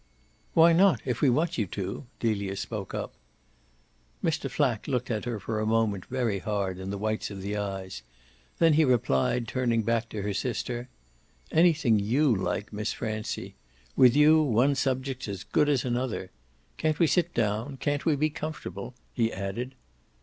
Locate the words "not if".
0.73-1.21